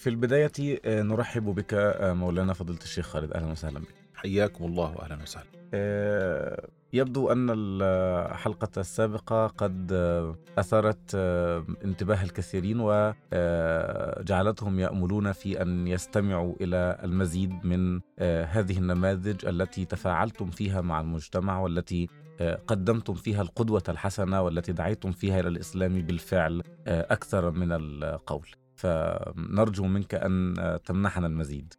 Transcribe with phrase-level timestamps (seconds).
[0.00, 0.52] في البداية
[0.84, 3.32] آه، نرحب بك آه، مولانا فضيلة الشيخ خالد.
[3.32, 3.94] أهلا وسهلا بك.
[4.14, 5.46] حياكم الله واهلا وسهلا.
[5.74, 10.36] آه، يبدو أن الحلقة السابقة قد آه،
[11.84, 18.00] انتباه الكثيرين وجعلتهم يأملون في أن يستمعوا إلى المزيد من
[18.46, 22.08] هذه النماذج التي تفاعلتم فيها مع المجتمع والتي
[22.66, 28.48] قدمتم فيها القدوة الحسنة والتي دعيتم فيها إلى الإسلام بالفعل أكثر من القول.
[28.80, 31.74] فنرجو منك أن تمنحنا المزيد.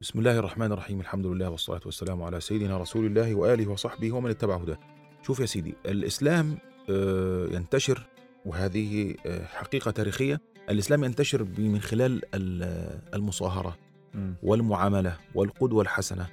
[0.00, 1.00] بسم الله الرحمن الرحيم.
[1.00, 4.78] الحمد لله والصلاة والسلام على سيدنا رسول الله وآله وصحبه ومن اتبع هداه.
[5.22, 6.58] شوف يا سيدي الإسلام
[6.90, 8.06] آه، ينتشر
[8.46, 10.40] وهذه آه، حقيقة تاريخية.
[10.70, 13.76] الإسلام ينتشر من خلال ال- المصاهرة
[14.42, 16.26] والمعاملة والقدوة الحسنة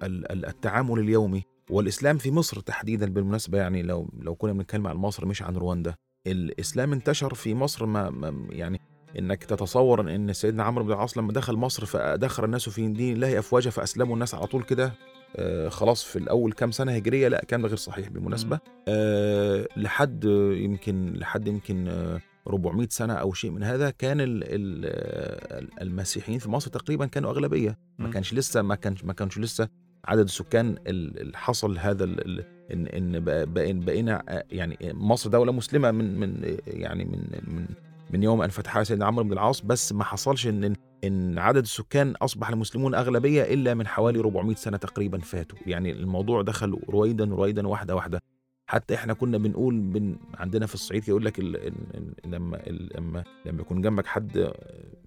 [0.00, 1.42] والتعامل اليومي.
[1.70, 5.94] والإسلام في مصر تحديدا بالمناسبة يعني لو لو كنا بنتكلم عن مصر مش عن رواندا.
[6.26, 8.80] الإسلام انتشر في مصر ما ما- يعني
[9.18, 13.38] إنك تتصور إن سيدنا عمرو بن العاص لما دخل مصر فدخل الناس في دين الله
[13.38, 14.92] أفواجا فأسلموا الناس على طول كده
[15.36, 18.58] آه خلاص في الأول كام سنة هجرية لا كان ده غير صحيح بالمناسبة
[18.88, 24.42] آه لحد آه، يمكن لحد يمكن آه 400 سنة أو شيء من هذا كان ال
[24.44, 28.10] ال آه، المسيحيين في مصر تقريبا كانوا أغلبية ما.
[28.10, 29.68] كانش لسه ما كانش ما كانش لسه
[30.04, 33.44] عدد السكان ال- ال- حصل هذا ال- ان إن بق-
[33.84, 37.66] بقينا آه، يعني مصر دولة مسلمة من من آه، يعني من من
[38.10, 42.14] من يوم ان فتحها سيدنا عمرو بن العاص بس ما حصلش ان ان عدد السكان
[42.22, 45.58] أصبح المسلمون أغلبية إلا من حوالي 400 سنة تقريبا فاتوا.
[45.66, 48.20] يعني الموضوع دخل رويدا رويدا واحدة واحدة.
[48.66, 52.90] حتى إحنا كنا بنقول بن عندنا في الصعيد يقول لك ال- ال- ال- لما ال-
[52.96, 54.52] لما لما يكون جنبك حد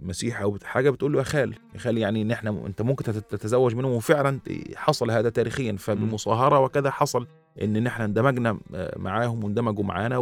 [0.01, 3.31] مسيحي أو حاجة بتقول له يا خال يا خال يعني إن إحنا أنت ممكن تت-
[3.31, 4.40] تتزوج منهم وفعلا
[4.75, 7.28] حصل هذا تاريخيا فبالمصاهره وكذا حصل
[7.61, 8.57] إن إحنا اندمجنا
[8.95, 10.17] معاهم واندمجوا معانا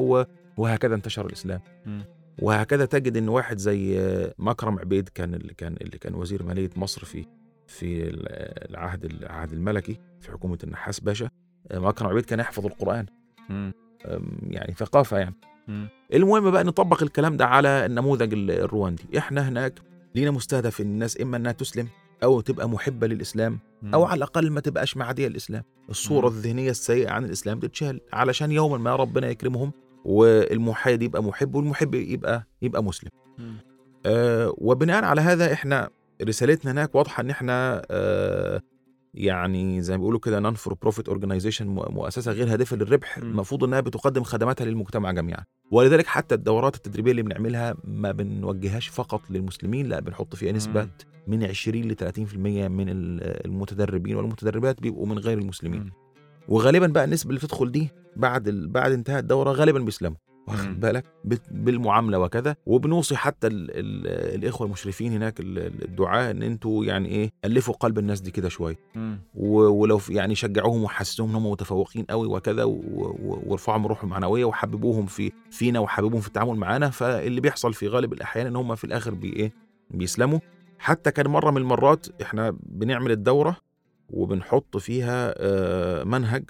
[0.57, 1.59] وهكذا انتشر الإسلام.
[2.39, 3.99] وهكذا تجد إن واحد زي
[4.39, 7.25] مكرم عبيد كان اللي كان اللي كان وزير مالية مصر في
[7.67, 8.03] في
[8.69, 11.29] العهد العهد الملكي في حكومة النحاس باشا
[11.73, 13.05] مكرم عبيد كان يحفظ القرآن.
[14.49, 15.35] يعني ثقافة يعني.
[16.13, 19.03] المهم بقى نطبق الكلام ده على النموذج ال- الرواندي.
[19.17, 19.79] إحنا هناك
[20.15, 21.87] لينا مستهدف ان الناس إما أنها تسلم
[22.23, 23.59] أو تبقى محبة للإسلام
[23.93, 26.35] أو على الأقل ما تبقاش معاديه للإسلام الصورة مم.
[26.35, 29.71] الذهنية السيئة عن الإسلام تتشال علشان يوما ما ربنا يكرمهم
[30.05, 33.09] والمحايد يبقى محب والمحب يبقى يبقى مسلم.
[34.05, 35.89] آه وبناء على هذا إحنا
[36.23, 38.61] رسالتنا هناك واضحة إن إحنا آه
[39.13, 43.17] يعني زي ما بيقولوا كده non for profit organization مؤسسة غير هادفة للربح.
[43.17, 49.21] المفروض إنها بتقدم خدماتها للمجتمع جميعا ولذلك حتى الدورات التدريبية اللي بنعملها ما بنوجههاش فقط
[49.29, 50.81] للمسلمين لا بنحط فيها نسبة.
[51.27, 52.35] من 20 ل 30%
[52.67, 55.91] من ال- المتدربين والمتدربات بيبقوا من غير المسلمين.
[56.47, 58.67] وغالبا بقى النسبة اللي بتدخل دي بعد ال...
[58.67, 60.17] بعد انتهاء الدورة غالبا بيسلموا.
[60.51, 61.05] واخد بالك؟
[61.51, 62.55] بالمعاملة وكذا.
[62.65, 63.71] وبنوصي حتى ال...
[63.71, 64.07] ال...
[64.35, 68.49] الإخوة المشرفين هناك ال- ال- الدعاء إن أنتوا يعني إيه ألفوا قلب الناس دي كده
[68.49, 68.75] شوية.
[69.35, 72.63] ولو يعني شجعوهم وحسسوهم إن هم متفوقين قوي وكذا.
[72.63, 76.89] وارفعوا روحهم المعنويه وحببوهم في فينا وحببوهم في التعامل معانا.
[76.89, 79.51] فاللي بيحصل في غالب الأحيان إن هم في الآخر بي إيه
[79.89, 80.39] بيسلموا.
[80.79, 83.57] حتى كان مرة من المرات إحنا بنعمل الدورة
[84.09, 86.43] وبنحط فيها آه، منهج.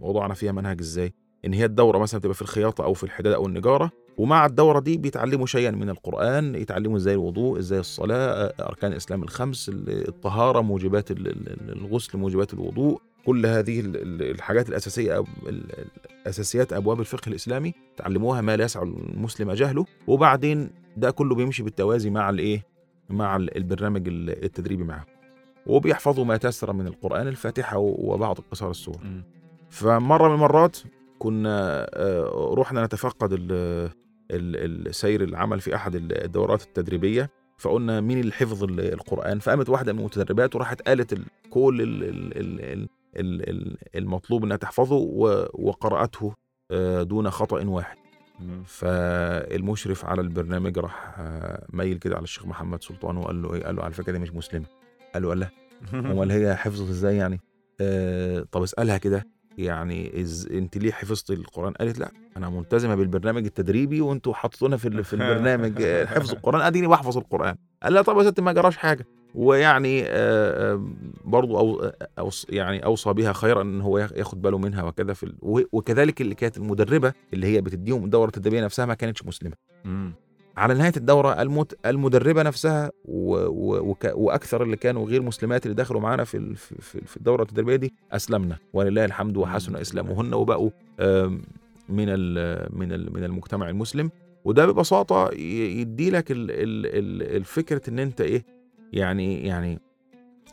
[0.00, 1.14] وضعنا فيها منهج إزاي؟
[1.46, 4.96] إن هي الدورة مثلا بتبقى في الخياطة أو في الحدادة أو النجارة ومع الدورة دي
[4.96, 11.10] بيتعلموا شيئا من القرآن يتعلموا إزاي الوضوء إزاي الصلاة أركان الاسلام الخمس ال- الطهارة موجبات
[11.10, 17.74] ال- ال- الغسل موجبات الوضوء كل هذه ال- ال- الحاجات الأساسية الأساسيات أبواب الفقه الإسلامي
[17.96, 19.84] تعلموها ما لا يسع المسلم جهله.
[20.06, 22.66] وبعدين ده كله بيمشي بالتوازي مع الايه
[23.10, 25.04] مع ال- البرنامج ال- التدريبي معاهم
[25.66, 28.96] وبيحفظوا ما تيسر من القرآن الفاتحة وبعض قصار السور.
[29.04, 29.24] مم.
[29.70, 30.78] فمرة من المرات
[31.24, 33.90] كنا آه، رحنا نتفقد ال-
[34.30, 39.92] ال- السير العمل في أحد الدورات التدريبية فقلنا مين اللي حفظ ال- القرآن فقامت واحدة
[39.92, 44.96] من المتدربات وراحت قالت ال- كل ال- ال- ال- ال- ال- ال- المطلوب إنها تحفظه
[44.96, 46.34] و- وقرأته
[46.70, 47.96] آه، دون خطأ واحد.
[48.64, 53.76] فالمشرف على البرنامج راح آه، ميل كده على الشيخ محمد سلطان وقال له إيه قال
[53.76, 54.66] له على فكرة دي مش مسلمة.
[55.14, 55.50] قال له قال لها
[55.94, 57.40] امال هي حفظت إزاي يعني؟
[57.80, 59.26] آه طب اسألها كده.
[59.64, 65.02] يعني إز أنت ليه حفظتي القرآن؟ قالت لا أنا ملتزمة بالبرنامج التدريبي وأنتوا حاطينها في
[65.02, 67.54] في البرنامج آه، حفظ القرآن أديني بحفظ القرآن.
[67.82, 69.06] قال لها طب يا ست ما جراش حاجة.
[69.34, 70.84] ويعني آه، آه،
[71.24, 75.32] برضو أو أو يعني أوصى بها خيرا إن هو ياخ- ياخد باله منها وكذا في
[75.72, 79.54] وكذلك اللي كانت المدربة اللي هي بتديهم الدورة التدريبية نفسها ما كانتش مسلمة.
[80.60, 81.86] على نهاية الدورة المت...
[81.86, 83.34] المدربة نفسها و...
[83.34, 83.90] و...
[83.90, 84.04] وك...
[84.14, 86.56] وأكثر اللي كانوا غير مسلمات اللي دخلوا معانا في ال...
[86.56, 88.56] في في الدورة التدريبية دي أسلمنا.
[88.72, 90.70] ولله الحمد وحسن إسلامهن وبقوا
[91.88, 92.68] من ال...
[92.78, 93.12] من ال...
[93.12, 94.10] من المجتمع المسلم.
[94.44, 96.50] وده ببساطة يدي لك ال...
[96.50, 96.86] ال...
[96.86, 97.36] ال...
[97.36, 98.44] الفكرة إن أنت إيه
[98.92, 99.80] يعني يعني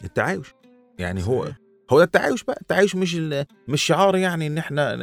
[0.04, 0.56] التعايش.
[1.00, 1.48] يعني هو.
[1.92, 3.46] هو ده التعايش بقى التعايش مش ال...
[3.68, 4.94] مش شعار يعني إن إحنا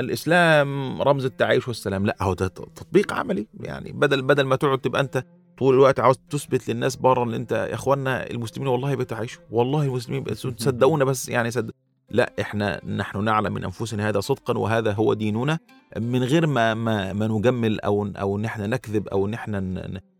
[0.00, 5.00] الإسلام رمز التعايش والسلام لأ هو ده تطبيق عملي يعني بدل بدل ما تقعد تبقى
[5.00, 5.24] أنت
[5.58, 10.22] طول الوقت عاوز تثبت للناس بره إن أنت يا اخوانا المسلمين والله بيتعايشوا والله المسلمين
[10.22, 11.74] بس تصدقونا بس يعني صدق
[12.10, 15.58] لأ إحنا نحن نعلم من أنفسنا هذا صدقا وهذا هو ديننا
[15.98, 19.60] من غير ما ما, ما نجمل أو أو إن إحنا نكذب أو إن إحنا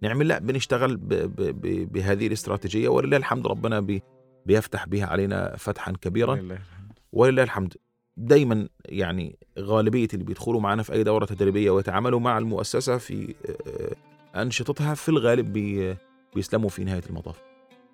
[0.03, 3.81] نعمل لأ بنشتغل ب ب ب بهذه الاستراتيجية ولله الحمد ربنا
[4.47, 6.59] بيفتح بها علينا فتحا كبيرا.
[7.13, 7.75] ولله الحمد.
[8.17, 13.35] دايما يعني غالبية اللي بيدخلوا معانا في أي دورة تدريبية ويتعاملوا مع المؤسسة في
[14.35, 15.97] آه، أنشطتها في الغالب بي
[16.35, 17.43] بيسلموا في نهاية المطاف.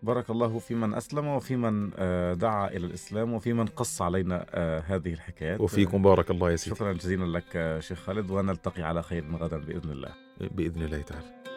[0.02, 4.46] بارك الله في من أسلم وفي من آه، دعا إلى الإسلام وفي من قص علينا
[4.50, 5.60] آه، هذه الحكايات.
[5.60, 6.76] وفيكم بارك الله يا سيدي.
[6.76, 10.10] شكرا جزيلا لك شيخ خالد ونلتقي على خير غدا بإذن الله.
[10.40, 11.47] بإذن الله تعالى.